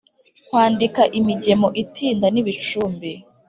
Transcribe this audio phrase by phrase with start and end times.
[0.47, 3.11] kwandika imigemo itinda nibicumbi